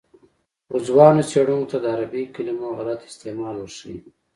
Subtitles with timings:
[0.67, 3.99] خو ځوانو څېړونکو ته د عربي کلمو غلط استعمال ورښيي.